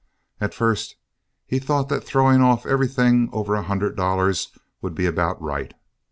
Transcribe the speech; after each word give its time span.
At 0.39 0.55
first 0.55 0.95
he 1.45 1.59
thought 1.59 1.87
that 1.89 2.03
throwing 2.03 2.41
off 2.41 2.65
everything 2.65 3.29
over 3.31 3.53
a 3.53 3.61
hundred 3.61 3.95
dollars 3.95 4.47
would 4.81 4.95
be 4.95 5.05
about 5.05 5.39
right. 5.39 5.75